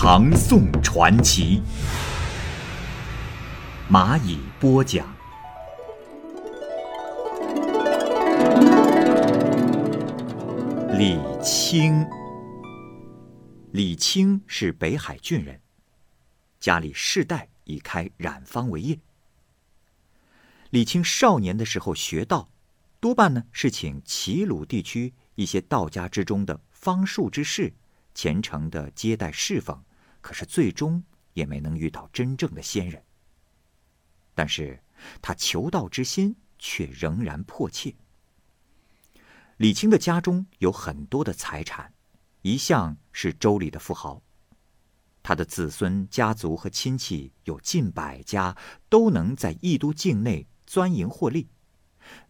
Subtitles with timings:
[0.00, 1.60] 唐宋传奇》，
[3.92, 5.04] 蚂蚁播讲。
[10.96, 12.06] 李清，
[13.72, 15.60] 李清是北海郡人，
[16.60, 19.00] 家里世代以开染坊为业。
[20.70, 22.48] 李清少年的时候学道。
[23.00, 27.72] 多半呢是请齐鲁地区一些道家之中的方术之士
[28.14, 29.82] 虔诚的接待侍奉，
[30.20, 31.02] 可是最终
[31.32, 33.02] 也没能遇到真正的仙人。
[34.34, 34.82] 但是
[35.20, 37.94] 他求道之心却仍然迫切。
[39.56, 41.92] 李清的家中有很多的财产，
[42.42, 44.22] 一向是州里的富豪。
[45.20, 48.56] 他的子孙、家族和亲戚有近百家，
[48.88, 51.48] 都能在义都境内钻营获利。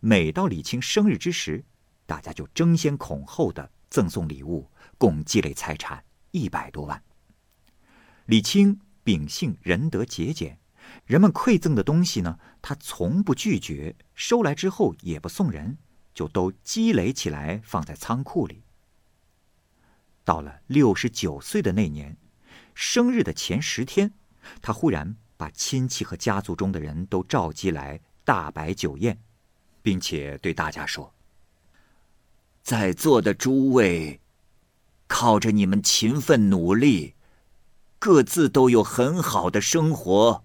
[0.00, 1.64] 每到李清生日之时，
[2.06, 7.00] 大家就争先恐后的赠送礼物，共积累财产一百多万。
[8.28, 10.58] 李清秉性仁德节俭，
[11.06, 15.78] 人们馈赠的东西呢，他从不拒绝，收来之后也不送人，
[16.12, 18.62] 就都积累起来放在仓库里。
[20.26, 22.14] 到了六十九岁的那年，
[22.74, 24.12] 生日的前十天，
[24.60, 29.18] 他忽然把亲戚和家族中的人都召集来，大摆酒宴。
[29.80, 31.14] 并且对大家说
[32.60, 34.20] ：“在座的诸位，
[35.06, 37.14] 靠着你们勤奋努力，
[37.98, 40.44] 各自都有很好的生活。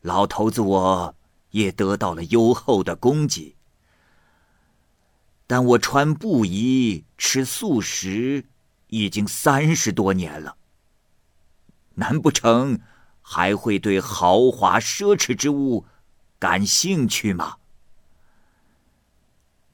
[0.00, 1.14] 老头子我
[1.50, 3.56] 也得到了优厚的供给，
[5.46, 8.46] 但我穿布衣、吃素食
[8.88, 10.56] 已经三十多年了。
[11.94, 12.80] 难不成
[13.20, 15.84] 还会对豪华奢侈之物
[16.38, 17.56] 感兴趣吗？”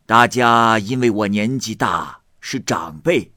[0.04, 3.32] 大家因为我年纪大，是长辈，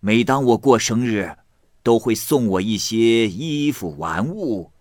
[0.00, 1.38] 每当我过生日，
[1.84, 4.72] 都会送我一些衣服玩物，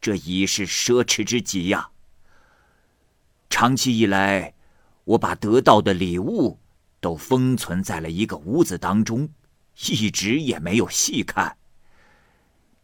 [0.00, 1.88] 这已是奢侈之极呀。
[3.48, 4.54] 长期以来，
[5.04, 6.58] 我把得到的礼物
[7.00, 9.30] 都封存在了一个屋子当中，
[9.88, 11.56] 一直也没有细看。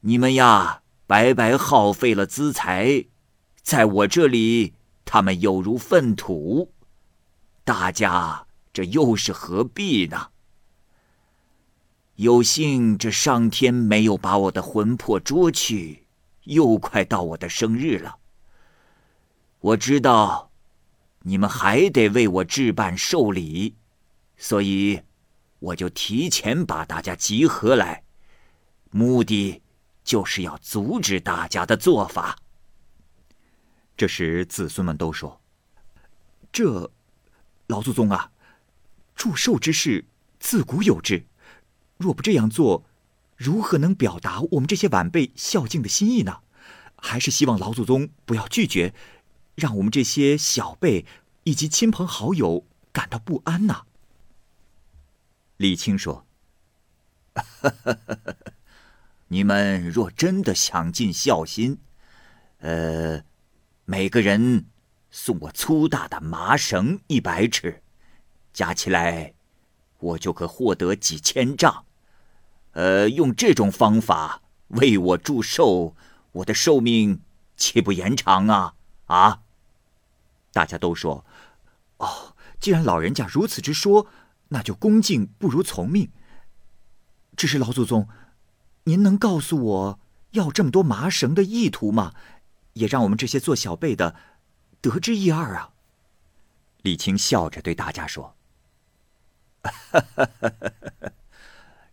[0.01, 3.05] 你们呀，白白耗费了资财，
[3.63, 4.73] 在我这里，
[5.05, 6.73] 他们有如粪土。
[7.63, 10.29] 大家这又是何必呢？
[12.21, 16.05] 有幸这上天没有把我的魂魄捉去，
[16.45, 18.19] 又快到我的生日了。
[19.61, 20.51] 我知道
[21.21, 23.75] 你们还得为我置办寿礼，
[24.37, 25.01] 所以
[25.61, 28.05] 我就提前把大家集合来，
[28.91, 29.63] 目的
[30.05, 32.37] 就是要阻止大家的做法。
[33.97, 35.41] 这时子孙们都说
[36.53, 36.93] ：“这……”
[37.69, 38.31] 老祖宗啊，
[39.15, 40.05] 祝寿之事
[40.39, 41.25] 自古有之，
[42.01, 42.87] 若不这样做，
[43.37, 46.41] 如何能表达我们这些晚辈孝敬的心意呢？
[46.97, 48.95] 还是希望老祖宗不要拒绝，
[49.55, 51.05] 让我们这些小辈
[51.45, 53.83] 以及亲朋好友感到不安呐。
[55.59, 56.25] 李青说
[59.29, 61.77] ：“你们若真的想尽孝心，
[62.61, 63.23] 呃，
[63.85, 64.65] 每个人。”
[65.13, 67.83] 送我粗大的麻绳一百尺，
[68.53, 69.35] 加起来，
[69.99, 71.85] 我就可获得几千丈。
[72.73, 75.95] 呃，用这种方法为我祝寿，
[76.33, 77.21] 我的寿命
[77.57, 78.75] 岂不延长啊？
[79.07, 79.41] 啊！
[80.53, 81.25] 大家都说
[81.99, 84.07] ：“哦，既然老人家如此之说，
[84.49, 86.11] 那就恭敬不如从命。”
[87.37, 88.09] 只是老祖宗，
[88.85, 90.01] 您能告诉我
[90.33, 92.13] 要这么多麻绳的意图吗？
[92.75, 94.15] 也让我们这些做小辈的。
[94.81, 95.73] 得知一二啊！
[96.83, 98.35] 李青笑着对大家说：“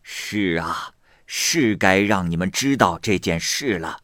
[0.09, 0.93] 是啊，
[1.25, 3.99] 是该让你们知道这件事了。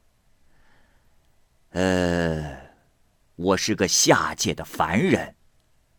[1.69, 2.57] 呃，
[3.37, 5.37] 我是个下界的凡人，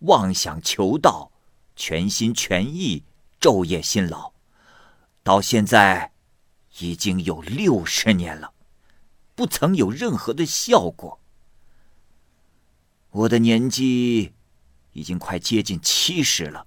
[0.01, 1.33] 妄想求道，
[1.75, 3.03] 全心全意，
[3.41, 4.35] 昼夜辛劳，
[5.23, 6.13] 到现在
[6.81, 8.53] 已经有六十年了，
[9.35, 11.19] 不曾有任何的效果。”
[13.09, 14.35] 我的年纪
[14.93, 16.67] 已经快接近七十了，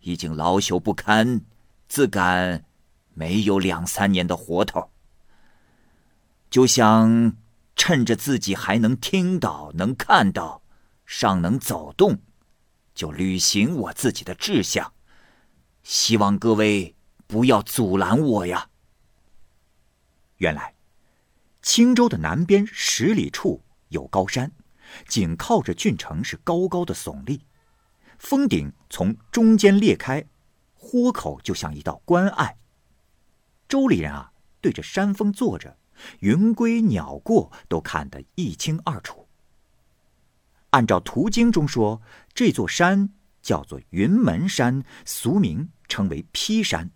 [0.00, 1.40] 已经老朽不堪，
[1.88, 2.64] 自感
[3.14, 4.90] 没有两三年的活头。
[6.50, 7.36] 就想
[7.76, 10.62] 趁着自己还能听到、能看到、
[11.04, 12.18] 尚能走动，
[12.94, 14.92] 就履行我自己的志向。
[15.82, 16.94] 希望各位
[17.26, 18.68] 不要阻拦我呀。
[20.36, 20.74] 原来，
[21.62, 24.52] 青州的南边十里处有高山，
[25.06, 27.42] 紧靠着郡城，是高高的耸立，
[28.18, 30.24] 峰顶从中间裂开，
[30.90, 32.56] 豁口就像一道关隘。
[33.68, 34.32] 周里人啊，
[34.62, 35.76] 对着山峰坐着，
[36.20, 39.28] 云归鸟过都看得一清二楚。
[40.70, 42.00] 按照图经中说，
[42.32, 43.12] 这座山
[43.42, 46.90] 叫做云门山，俗名称为劈山。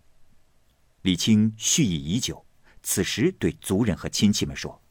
[1.03, 2.43] 李清蓄意已久，
[2.81, 4.81] 此时对族人和亲戚们说：“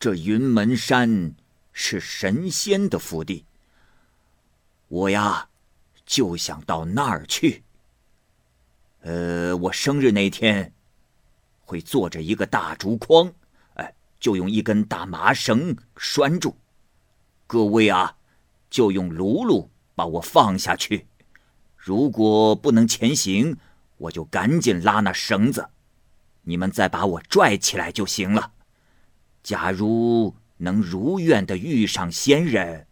[0.00, 1.34] 这云门山
[1.74, 3.44] 是神仙的福地，
[4.88, 5.50] 我呀，
[6.06, 7.64] 就想到那儿去。”
[9.06, 10.72] 呃，我生日那天，
[11.60, 13.32] 会坐着一个大竹筐，
[13.74, 16.56] 哎，就用一根大麻绳拴住。
[17.46, 18.16] 各位啊，
[18.68, 21.06] 就用辘轳把我放下去。
[21.76, 23.56] 如果不能前行，
[23.96, 25.68] 我就赶紧拉那绳子，
[26.42, 28.54] 你们再把我拽起来就行了。
[29.40, 32.88] 假如能如愿的遇上仙人，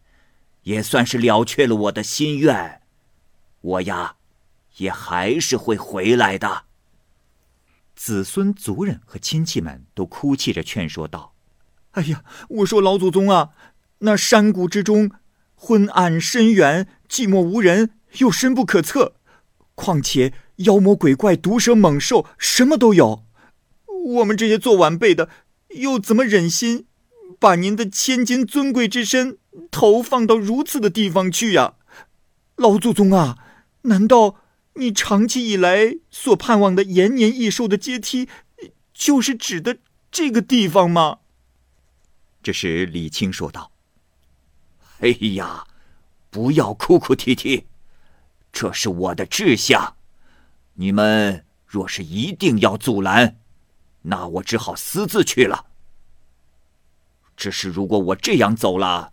[0.63, 2.83] 也算是了却了我的心愿。
[3.63, 4.15] 我呀。
[4.77, 6.65] 也还是会回来的。
[7.97, 11.35] 子孙族人和亲戚们都哭泣着劝说道
[11.93, 13.51] ：“哎呀，我说老祖宗啊，
[13.99, 15.13] 那山谷之中
[15.55, 19.15] 昏暗深远，寂寞无人，又深不可测。
[19.77, 23.25] 况且妖魔鬼怪、毒蛇猛兽什么都有。
[24.07, 25.29] 我们这些做晚辈的，
[25.77, 26.87] 又怎么忍心
[27.39, 29.39] 把您的千金尊贵之身
[29.71, 31.75] 投放到如此的地方去呀？
[32.57, 33.39] 老祖宗啊，
[33.83, 34.41] 难道？”
[34.77, 38.29] 你长期以来所盼望的延年益寿的阶梯，
[38.93, 39.79] 就是指的
[40.11, 41.21] 这个地方吗？
[42.43, 43.71] 这时，李青说道
[44.99, 45.67] ：“哎呀，
[46.29, 47.67] 不要哭哭啼啼，
[48.53, 49.97] 这是我的志向。
[50.75, 53.39] 你们若是一定要阻拦，
[54.03, 55.67] 那我只好私自去了。
[57.37, 59.13] 只是如果我这样走了，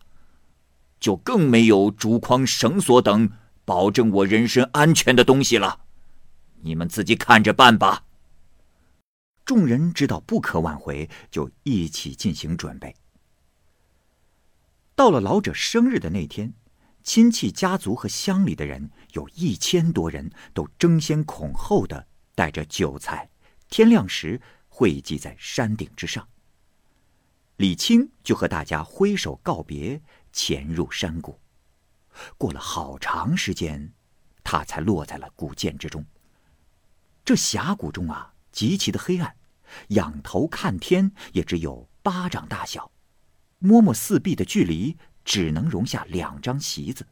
[1.00, 3.32] 就更没有竹筐、绳索等。”
[3.72, 5.86] 保证我人身安全的东西了，
[6.60, 8.04] 你们自己看着办吧。
[9.46, 12.94] 众人知道不可挽回，就一起进行准备。
[14.94, 16.54] 到了老者生日的那天，
[17.02, 23.30] 亲戚、家族和乡里的人有一千多人，都争先恐后的带着酒菜，
[23.70, 26.28] 天亮时汇集在山顶之上。
[27.56, 30.02] 李清就和大家挥手告别，
[30.34, 31.40] 潜入山谷。
[32.38, 33.94] 过了好长时间，
[34.44, 36.06] 他才落在了古涧之中。
[37.24, 39.36] 这峡谷中啊，极其的黑暗，
[39.90, 42.92] 仰头看天也只有巴掌大小，
[43.60, 47.08] 摸摸四壁的距离，只能容下两张席子。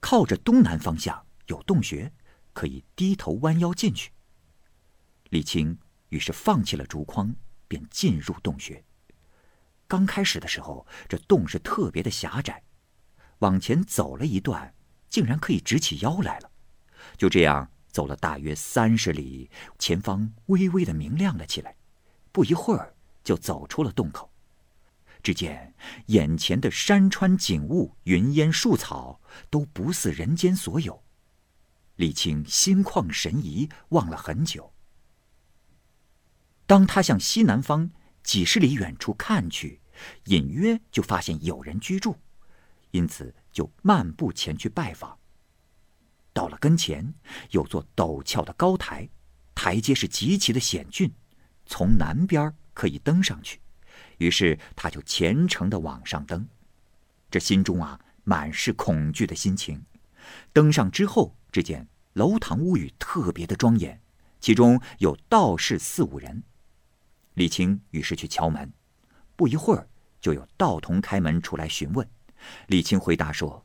[0.00, 2.12] 靠着东南方向有洞穴，
[2.52, 4.12] 可以低头弯腰进去。
[5.30, 5.78] 李青
[6.10, 7.34] 于是放弃了竹筐，
[7.66, 8.84] 便进入洞穴。
[9.88, 12.62] 刚开始的时候，这洞是特别的狭窄。
[13.42, 14.72] 往前走了一段，
[15.08, 16.50] 竟然可以直起腰来了。
[17.16, 21.74] 就这样走了大约三十里，前方微微的明亮了起来。
[22.30, 22.94] 不一会儿，
[23.24, 24.30] 就走出了洞口。
[25.24, 25.74] 只见
[26.06, 29.20] 眼前的山川景物、云烟树草
[29.50, 31.02] 都不似人间所有。
[31.96, 34.72] 李青心旷神怡，望了很久。
[36.66, 37.90] 当他向西南方
[38.22, 39.80] 几十里远处看去，
[40.26, 42.16] 隐约就发现有人居住。
[42.92, 45.18] 因此，就漫步前去拜访。
[46.32, 47.12] 到了跟前，
[47.50, 49.08] 有座陡峭的高台，
[49.54, 51.10] 台阶是极其的险峻，
[51.66, 53.60] 从南边可以登上去。
[54.18, 56.46] 于是，他就虔诚的往上登，
[57.30, 59.82] 这心中啊满是恐惧的心情。
[60.52, 64.00] 登上之后，只见楼堂屋宇特别的庄严，
[64.38, 66.42] 其中有道士四五人。
[67.34, 68.70] 李青于是去敲门，
[69.34, 69.88] 不一会儿，
[70.20, 72.06] 就有道童开门出来询问。
[72.66, 73.64] 李青回答说：“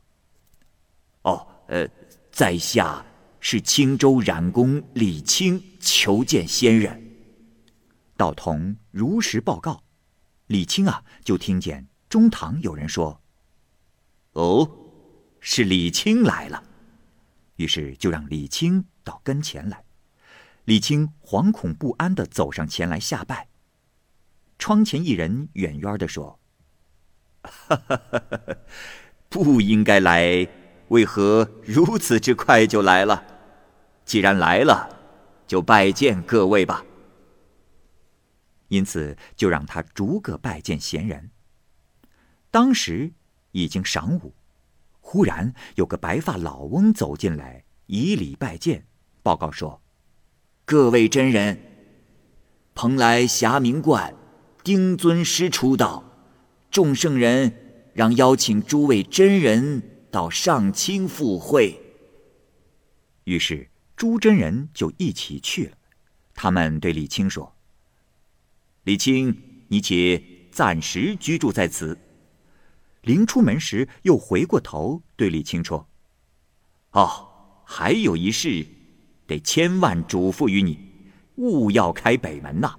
[1.22, 1.88] 哦，呃，
[2.30, 3.04] 在下
[3.40, 7.04] 是青州染工李青，求见仙人。”
[8.16, 9.82] 道童如实报告，
[10.46, 13.20] 李青啊，就听见中堂有人说
[14.32, 14.70] ：“哦，
[15.40, 16.62] 是李青来了。”
[17.56, 19.84] 于是就让李青到跟前来。
[20.64, 23.48] 李青惶恐不安的走上前来下拜。
[24.58, 26.37] 窗前一人远远的说。
[27.42, 28.56] 哈哈哈！
[29.28, 30.48] 不应该来，
[30.88, 33.24] 为何如此之快就来了？
[34.04, 34.88] 既然来了，
[35.46, 36.84] 就拜见各位吧。
[38.68, 41.30] 因此就让他逐个拜见贤人。
[42.50, 43.12] 当时
[43.52, 44.34] 已经晌午，
[45.00, 48.86] 忽然有个白发老翁走进来，以礼拜见，
[49.22, 49.80] 报告说
[50.64, 51.60] ：“各位真人，
[52.74, 54.14] 蓬莱霞明观
[54.62, 56.04] 丁尊师出道，
[56.70, 61.80] 众圣人让邀请诸位真人到上清赴会。”
[63.24, 65.76] 于是诸真人就一起去了。
[66.34, 67.54] 他们对李清说
[68.84, 69.36] ：“李清，
[69.68, 71.98] 你且暂时居住在此。”
[73.02, 75.88] 临出门时，又回过头对李清说
[76.92, 77.28] ：“哦，
[77.64, 78.66] 还有一事，
[79.26, 80.78] 得千万嘱咐于你，
[81.36, 82.76] 勿要开北门呐。”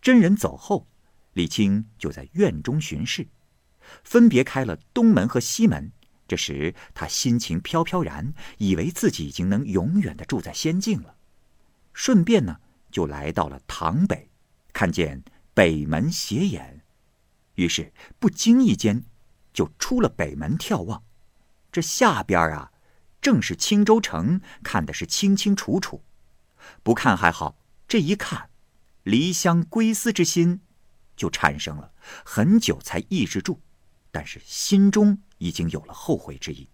[0.00, 0.86] 真人走后，
[1.34, 3.28] 李清就在院中巡视，
[4.02, 5.92] 分别开了东门和西门。
[6.26, 11.16] 这时他心情飘飘然，以为自己已经能永远的住在仙境了。
[11.92, 12.60] 顺便呢，
[12.90, 14.30] 就来到了堂北，
[14.72, 15.22] 看见
[15.52, 16.80] 北门斜眼。
[17.56, 19.04] 于是不经意间，
[19.52, 21.02] 就出了北门眺望，
[21.70, 22.72] 这下边啊，
[23.20, 26.02] 正是青州城，看的是清清楚楚。
[26.82, 28.48] 不看还好，这一看，
[29.02, 30.62] 离乡归思之心
[31.16, 31.92] 就产生了，
[32.24, 33.58] 很久才抑制住，
[34.10, 36.68] 但是心中已经有了后悔之意。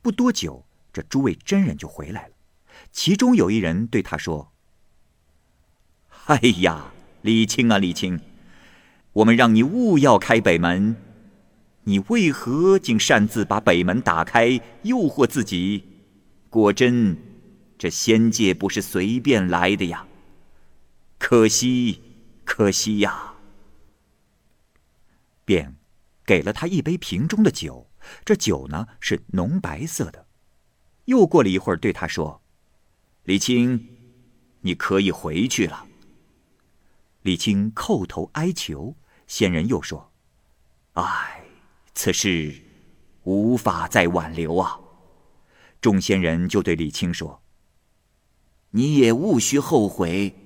[0.00, 2.34] 不多久，这诸位真人就回来了，
[2.90, 4.52] 其中有一人对他说
[6.26, 8.20] ：“哎呀，李清啊，李清。”
[9.14, 10.96] 我们让你勿要开北门，
[11.84, 15.84] 你为何竟擅自把北门打开，诱惑自己？
[16.48, 17.18] 果真，
[17.76, 20.06] 这仙界不是随便来的呀！
[21.18, 22.00] 可惜，
[22.44, 23.34] 可惜呀！
[25.44, 25.76] 便
[26.24, 27.90] 给了他一杯瓶中的酒，
[28.24, 30.26] 这酒呢是浓白色的。
[31.06, 32.42] 又过了一会儿，对他说
[33.24, 33.88] ：“李清，
[34.60, 35.86] 你可以回去了。”
[37.22, 38.96] 李清叩头哀求。
[39.26, 40.12] 仙人又说
[40.94, 41.42] ：“唉，
[41.94, 42.54] 此事
[43.22, 44.78] 无法再挽留啊！”
[45.80, 47.42] 众仙人就对李清说
[48.70, 50.41] ：“你也勿需后悔，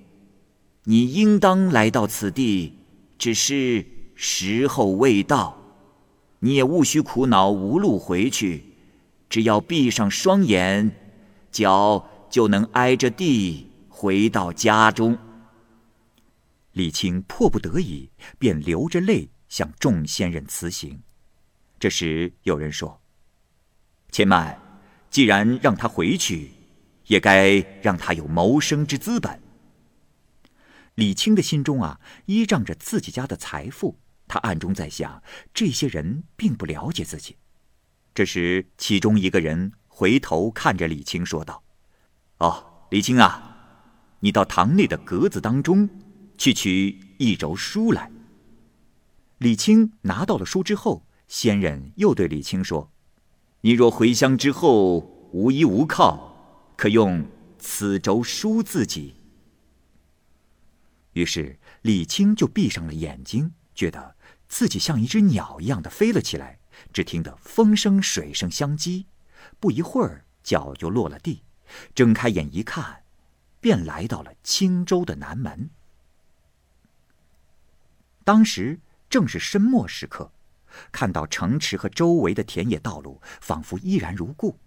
[0.89, 2.79] 你应当来到此地，
[3.19, 5.61] 只是时候未到。
[6.39, 8.63] 你也勿需苦恼无路回去，
[9.29, 10.93] 只要闭上双眼，
[11.51, 15.19] 脚就能挨着地回到家中。”
[16.71, 21.01] 李清迫不得已，便流着泪向众仙人辞行。
[21.81, 23.01] 这时有人说
[24.13, 24.57] ：“且慢，
[25.11, 26.53] 既然让他回去，
[27.09, 29.43] 也该让他有谋生之资本。”
[30.97, 33.99] 李清的心中啊，依仗着自己家的财富，
[34.29, 35.23] 他暗中在想：
[35.55, 37.37] 这些人并不了解自己。
[38.15, 41.63] 这时，其中一个人回头看着李清说道
[42.39, 43.57] ：“哦，李清啊，
[44.21, 45.89] 你到堂内的格子当中。”
[46.39, 48.13] 去取一轴书来。
[49.39, 52.93] 李清拿到了书之后，仙人又对李清说
[53.63, 54.99] ：“你若回乡之后
[55.33, 57.25] 无依无靠，可用
[57.59, 59.15] 此轴书自己。”
[61.17, 64.17] 于是李清就闭上了眼睛，觉得
[64.49, 66.59] 自己像一只鸟一样的飞了起来。
[66.93, 69.07] 只听得风声水声相击，
[69.59, 71.43] 不一会儿脚就落了地。
[71.95, 73.03] 睁开眼一看，
[73.63, 75.71] 便来到了青州的南门。
[78.23, 80.31] 当时正是深末时刻，
[80.93, 84.61] 看到城池和周围的田野道路仿佛依然如故，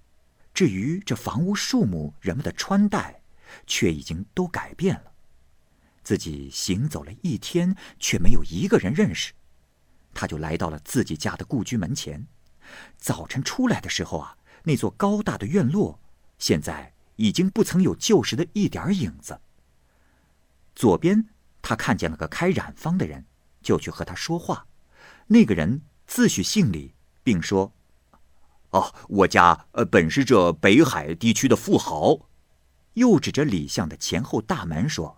[0.51, 3.21] 至于这房屋树木、人们的穿戴，
[3.67, 5.08] 却已经都改变了。
[6.09, 9.31] 自己行走了一天，却没有一个人认识，
[10.11, 12.25] 他就来到了自己家的故居门前。
[12.97, 15.99] 早晨出来的时候啊，那座高大的院落，
[16.39, 19.39] 现在已经不曾有旧时的一点影子。
[20.73, 21.27] 左边，
[21.61, 23.23] 他看见了个开染坊的人。
[23.61, 24.65] 就去和他说话，
[25.27, 27.71] 那个人自诩姓李，并说
[28.71, 32.17] ：“哦，我家呃本是这北海地区的富豪。”
[32.95, 35.15] 又指着李巷的前后大门说：“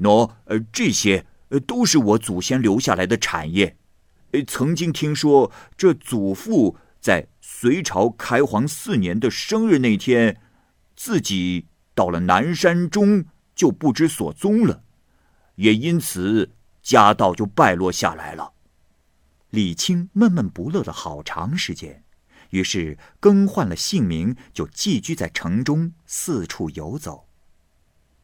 [0.00, 3.76] 喏，呃，这些呃都是我祖先留下来的产业。
[4.32, 10.40] 呃，曾经听说这祖父在隋朝开皇四年的生日那天，
[10.96, 13.24] 自己到了南山中
[13.54, 14.82] 就不知所踪了，
[15.56, 16.50] 也因此。”
[16.84, 18.52] 家道就败落下来了。
[19.48, 22.04] 李清闷闷不乐了好长时间，
[22.50, 27.26] 于是更换了姓名，就寄居在城中，四处游走。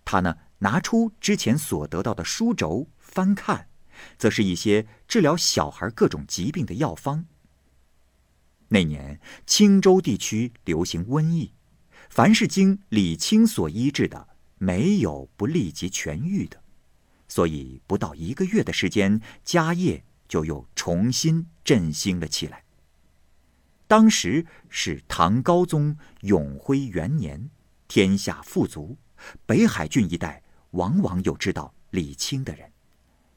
[0.04, 3.68] 他呢，拿出之前所得到的书轴翻看，
[4.16, 7.26] 则是一些治疗小孩各种疾病的药方。
[8.68, 11.52] 那年青州地区流行瘟疫，
[12.08, 16.62] 凡是经李清所医治的，没有不立即痊愈的，
[17.26, 22.64] 所以不到一个月的时间，家业就又重新振兴了起来。
[23.88, 27.50] 当时是唐高宗永徽元年，
[27.88, 28.96] 天下富足，
[29.46, 32.70] 北海郡一带往往有知道李清的人，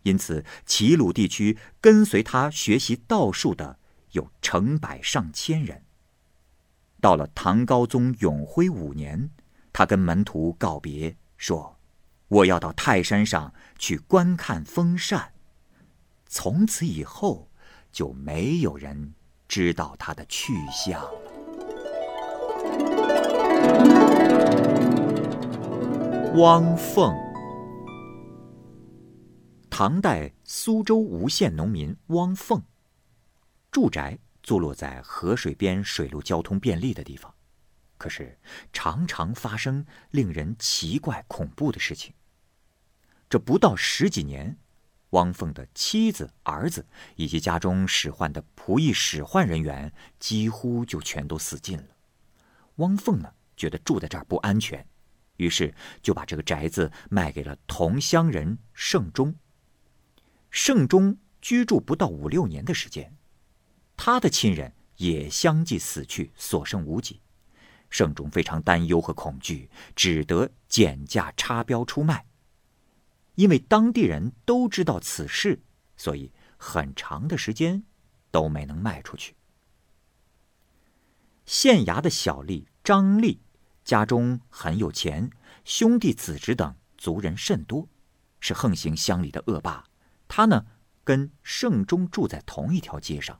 [0.03, 3.79] 因此齐鲁地区跟随他学习道术的
[4.11, 5.83] 有成百上千人。
[7.01, 9.29] 到了唐高宗永徽五年，
[9.73, 11.77] 他跟门徒告别，说
[12.29, 15.33] ：“我要到泰山上去观看风扇。”
[16.27, 17.49] 从此以后，
[17.91, 19.13] 就没有人
[19.47, 21.05] 知道他的去向
[26.35, 27.15] 汪凤，
[29.69, 32.59] 唐代苏州吴县农民汪凤，
[33.69, 34.17] 住宅。
[34.41, 37.33] 坐落在河水边，水路交通便利的地方，
[37.97, 38.37] 可是
[38.73, 42.13] 常常发生令人奇怪恐怖的事情。
[43.29, 44.57] 这不到十几年，
[45.11, 46.85] 汪凤的妻子、儿子
[47.15, 51.87] 以及家中使唤的仆役、使唤人员几乎就全都死尽了。
[52.77, 54.85] 汪凤呢，觉得住在这儿不安全，
[55.37, 59.35] 于是就把这个宅子卖给了同乡人盛忠。
[60.51, 63.15] 盛忠居住不到五六年的时间。
[63.95, 67.21] 他的亲人也相继死去，所剩无几。
[67.89, 72.25] 盛忠非常担忧和恐惧，只得减价插标出卖。
[73.35, 75.61] 因为当地人都知道此事，
[75.95, 77.83] 所以很长的时间
[78.31, 79.35] 都没能卖出去。
[81.45, 83.41] 县衙的小吏张立，
[83.83, 85.29] 家中很有钱，
[85.65, 87.87] 兄弟子侄等族人甚多，
[88.39, 89.83] 是横行乡里的恶霸。
[90.27, 90.65] 他呢，
[91.03, 93.39] 跟盛忠住在同一条街上。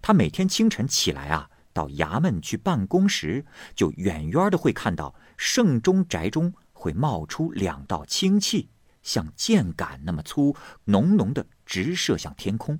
[0.00, 8.70] 他每天清晨起来啊，到衙门去办公时，就远远的会看到盛中宅中会冒出两道青气，
[9.02, 12.78] 像箭杆那么粗，浓浓的直射向天空。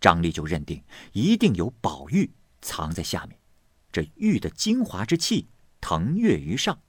[0.00, 2.30] 张力就认定一定有宝玉
[2.62, 3.38] 藏在下面，
[3.90, 5.48] 这玉的精华之气
[5.84, 6.80] 腾跃于上。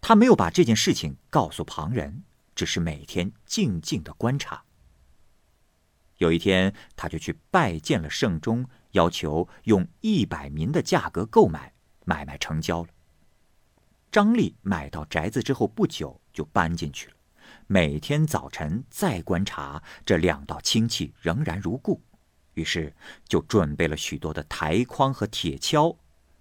[0.00, 2.24] 他没有把这件事情告诉旁人，
[2.56, 4.64] 只是每天静静的观察。
[6.16, 11.72] 有一天，他就去拜见了圣中，要求用一百民的价格购买，
[12.04, 12.88] 买卖成交了。
[14.10, 17.14] 张力买到宅子之后不久就搬进去了，
[17.68, 22.02] 每天早晨再观察，这两道清气仍然如故，
[22.54, 22.92] 于是
[23.28, 25.96] 就准备了许多的台筐和铁锹，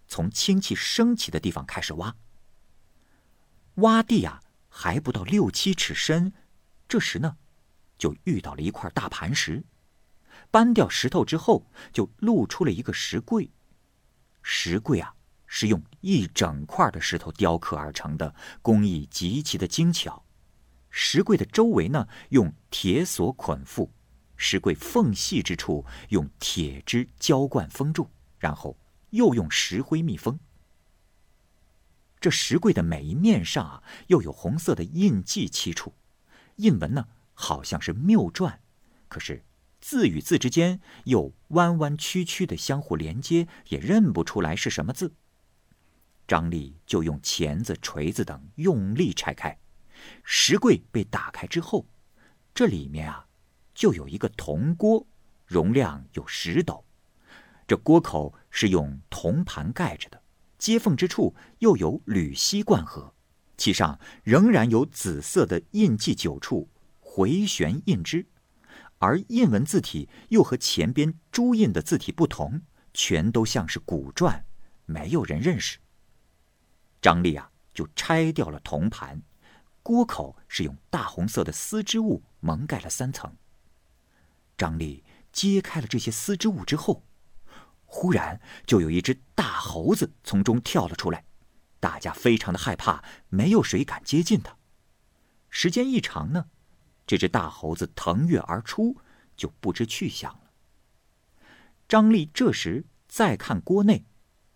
[0.07, 2.15] 从氢气升起的地方开始挖。
[3.75, 6.33] 挖地啊，还不到六七尺深，
[6.87, 7.37] 这时呢。
[7.97, 9.63] 就遇到了一块大磐石，
[10.51, 13.49] 搬掉石头之后，就露出了一个石柜。
[14.41, 15.15] 石柜啊，
[15.47, 20.25] 是用一整块的石头雕刻而成的，工艺极其的精巧。
[20.89, 23.89] 石柜的周围呢，用铁锁捆缚；
[24.35, 28.77] 石柜缝隙之处，用铁枝浇灌封住，然后
[29.11, 30.39] 又用石灰密封。
[32.19, 35.93] 这石柜的每一面上啊，又有红色的印记漆处，
[36.57, 37.07] 印文呢。
[37.37, 38.59] 好像是谬篆，
[39.09, 39.43] 可是
[39.81, 45.13] 字与字之间又弯弯曲曲的相互连接，也认不出来是什么字。
[46.25, 49.59] 张力就用钳子、锤子等用力拆开，
[50.23, 51.85] 石柜被打开之后，
[52.53, 53.27] 这里面啊，
[53.73, 55.05] 就有一个铜锅，
[55.45, 56.85] 容量有十斗。
[57.67, 60.21] 这锅口是用铜盘盖着的，
[60.57, 63.13] 接缝之处又有铝锡灌合，
[63.57, 66.69] 其上仍然有紫色的印记九处。
[66.99, 68.25] 回旋印之，
[68.97, 72.61] 而印文字体又和前边朱印的字体不同，
[72.93, 74.43] 全都像是古篆，
[74.85, 75.79] 没有人认识。
[77.01, 79.21] 张力啊，就拆掉了铜盘，
[79.81, 83.33] 锅口是用大红色的丝织物蒙盖了三层。
[84.57, 87.01] 张力揭开了这些丝织物之后，
[87.95, 91.23] 忽然就有一只大猴子从中跳了出来，
[91.79, 94.57] 大家非常的害怕，没有谁敢接近它。
[95.49, 96.47] 时间一长呢。
[97.07, 98.97] 这只大猴子腾跃而出，
[99.37, 100.51] 就不知去向了。
[101.87, 104.03] 张力这时再看锅内，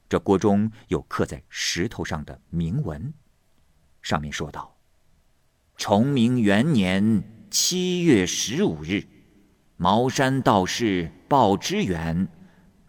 [0.10, 3.14] 这锅中有刻在石头上的铭文，
[4.02, 4.78] 上面说道
[5.78, 9.08] ：“崇明元年七月十五日，
[9.78, 12.28] 茅山道士鲍知远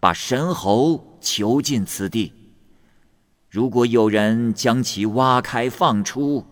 [0.01, 2.33] 把神猴囚禁此地。
[3.49, 6.45] 如果有人将其挖开放出，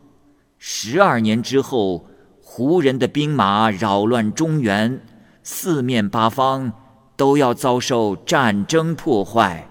[0.58, 2.06] 十二年之后。”
[2.52, 5.00] 胡人的兵马扰乱中原，
[5.44, 6.74] 四面八方
[7.16, 9.70] 都要遭受战争破坏，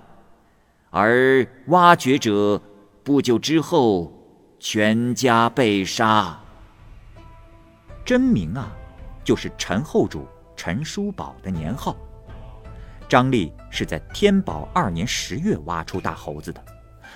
[0.91, 2.63] 而挖掘者
[3.03, 4.13] 不久之后
[4.61, 6.39] 全家被杀。
[8.05, 8.71] 真名啊，
[9.25, 10.25] 就是陈后主
[10.57, 11.97] 陈叔宝的年号。
[13.09, 16.63] 张力是在天宝二年十月挖出大猴子的，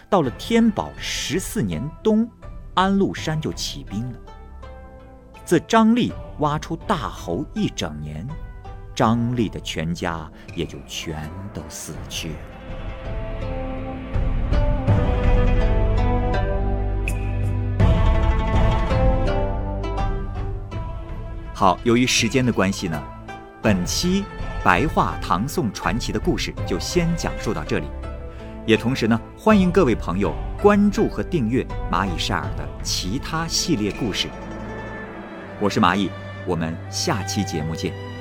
[0.09, 2.27] 到了天宝十四年冬，
[2.73, 4.19] 安禄山就起兵了。
[5.45, 8.27] 自张力挖出大猴一整年，
[8.95, 12.37] 张力的全家也就全都死去了。
[21.53, 23.01] 好，由于时间的关系呢，
[23.61, 24.25] 本期
[24.65, 27.87] 白话唐宋传奇的故事就先讲述到这里。
[28.65, 34.29] 也同时呢，欢迎各位朋友关注和订阅蚂蚁晒尔的其他系列故事。
[35.61, 36.09] 我是蚂蚁，
[36.47, 38.12] 我们下期节目见。